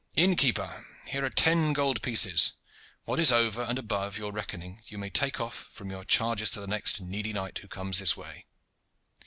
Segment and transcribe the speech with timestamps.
[0.15, 2.53] Inn keeper, here are ten gold pieces.
[3.03, 6.59] What is over and above your reckoning you may take off from your charges to
[6.59, 8.47] the next needy knight who comes this way.